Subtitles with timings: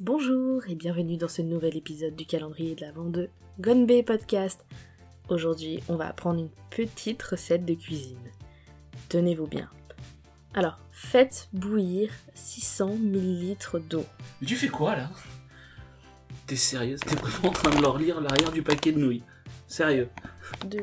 [0.00, 3.28] Bonjour et bienvenue dans ce nouvel épisode du calendrier de l'avant de
[3.58, 4.64] Gonbe Podcast.
[5.28, 8.30] Aujourd'hui, on va apprendre une petite recette de cuisine.
[9.08, 9.68] Tenez-vous bien.
[10.54, 13.56] Alors, faites bouillir 600 ml
[13.90, 14.04] d'eau.
[14.40, 15.10] Mais tu fais quoi là?
[16.46, 17.00] T'es sérieuse?
[17.00, 19.24] T'es vraiment en train de leur lire l'arrière du paquet de nouilles
[19.66, 20.08] Sérieux?
[20.68, 20.78] De...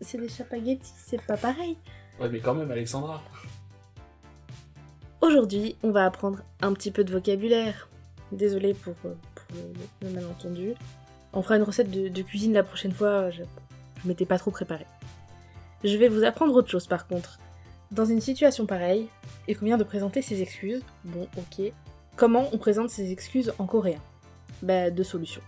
[0.00, 1.76] C'est des spaghettis, c'est pas pareil.
[2.20, 3.20] Ouais, mais quand même, Alexandra.
[5.20, 7.88] Aujourd'hui, on va apprendre un petit peu de vocabulaire.
[8.32, 9.14] Désolée pour, euh,
[9.54, 10.74] le, le malentendu.
[11.32, 13.42] On fera une recette de, cuisine la prochaine fois, je,
[14.02, 14.86] je m'étais pas trop préparée.
[15.84, 17.38] Je vais vous apprendre autre chose par contre.
[17.90, 19.08] Dans une situation pareille,
[19.48, 20.82] il convient de présenter ses excuses.
[21.04, 21.72] Bon, ok.
[22.16, 23.98] Comment on présente ses excuses en coréen?
[24.62, 25.42] Bah, deux solutions.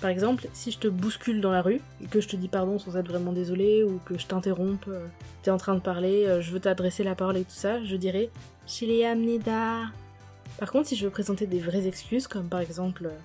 [0.00, 2.78] Par exemple, si je te bouscule dans la rue, et que je te dis pardon
[2.78, 5.06] sans être vraiment désolé, ou que je t'interrompe, euh,
[5.42, 7.96] t'es en train de parler, euh, je veux t'adresser la parole et tout ça, je
[7.96, 8.30] dirais
[9.06, 9.84] Amnida.
[10.58, 13.16] Par contre, si je veux présenter des vraies excuses, comme par exemple, euh,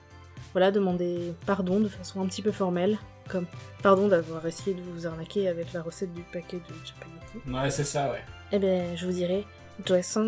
[0.53, 2.97] voilà, demander pardon de façon un petit peu formelle,
[3.29, 3.45] comme
[3.83, 7.83] pardon d'avoir essayé de vous arnaquer avec la recette du paquet de chapaghetti, Ouais, c'est
[7.83, 8.21] ça, ouais.
[8.51, 9.45] eh ben, je vous dirais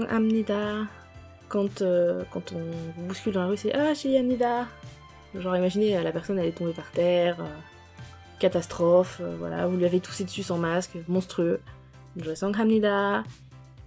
[0.09, 0.86] Amnida.
[1.50, 2.59] Quand, euh, quand on
[2.95, 4.67] vous bouscule dans la rue, c'est Ah, Amnida.
[5.36, 7.47] Genre, imaginez, euh, la personne elle est tombée par terre, euh,
[8.39, 11.59] catastrophe, euh, voilà, vous lui avez toussé dessus sans masque, monstrueux.
[12.59, 13.23] Amnida.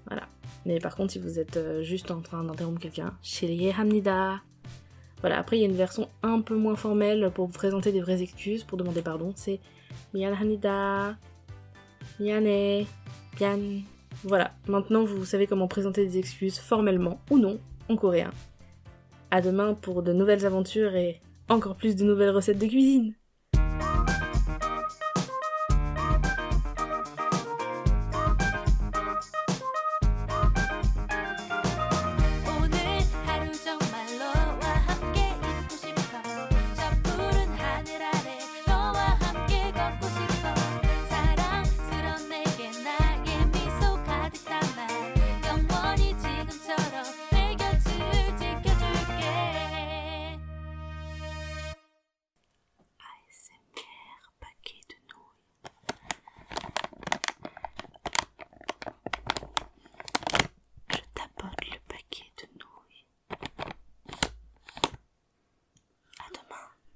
[0.06, 0.22] Voilà.
[0.66, 3.14] Mais par contre, si vous êtes euh, juste en train d'interrompre quelqu'un,
[3.78, 4.40] Hamnida.
[5.20, 8.22] Voilà, après il y a une version un peu moins formelle pour présenter des vraies
[8.22, 9.60] excuses, pour demander pardon, c'est
[10.12, 11.16] Mian Hamnida.
[12.20, 12.84] Miane.
[13.40, 13.82] Mian.
[14.22, 18.30] Voilà, maintenant vous savez comment présenter des excuses formellement ou non en coréen.
[19.30, 23.14] À demain pour de nouvelles aventures et encore plus de nouvelles recettes de cuisine.